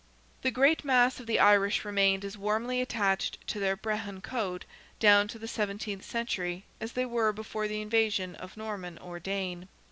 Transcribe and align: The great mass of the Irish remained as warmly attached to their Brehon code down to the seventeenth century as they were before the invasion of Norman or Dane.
The 0.41 0.49
great 0.49 0.83
mass 0.83 1.19
of 1.19 1.27
the 1.27 1.37
Irish 1.37 1.85
remained 1.85 2.25
as 2.25 2.35
warmly 2.35 2.81
attached 2.81 3.37
to 3.49 3.59
their 3.59 3.77
Brehon 3.77 4.21
code 4.21 4.65
down 4.99 5.27
to 5.27 5.37
the 5.37 5.47
seventeenth 5.47 6.03
century 6.03 6.65
as 6.79 6.93
they 6.93 7.05
were 7.05 7.31
before 7.31 7.67
the 7.67 7.83
invasion 7.83 8.33
of 8.33 8.57
Norman 8.57 8.97
or 8.97 9.19
Dane. 9.19 9.67